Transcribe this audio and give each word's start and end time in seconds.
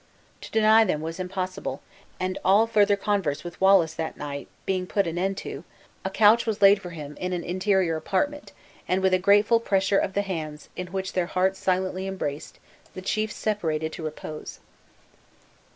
To 0.41 0.49
deny 0.51 0.83
them 0.83 0.99
was 1.01 1.19
impossible, 1.19 1.83
and 2.19 2.39
all 2.43 2.65
further 2.65 2.95
converse 2.95 3.43
with 3.43 3.61
Wallace 3.61 3.93
that 3.93 4.17
night 4.17 4.47
being 4.65 4.87
put 4.87 5.05
an 5.05 5.19
end 5.19 5.37
to, 5.45 5.63
a 6.03 6.09
couch 6.09 6.47
was 6.47 6.59
laid 6.59 6.81
for 6.81 6.89
him 6.89 7.15
in 7.19 7.33
an 7.33 7.43
interior 7.43 7.95
apartment, 7.97 8.51
and 8.87 9.03
with 9.03 9.13
a 9.13 9.19
grateful 9.19 9.59
pressure 9.59 9.99
of 9.99 10.13
the 10.13 10.23
hands, 10.23 10.69
in 10.75 10.87
which 10.87 11.13
their 11.13 11.27
hearts 11.27 11.59
silently 11.59 12.07
embraced, 12.07 12.57
the 12.95 13.01
chiefs 13.03 13.35
separated 13.35 13.93
to 13.93 14.03
repose. 14.03 14.59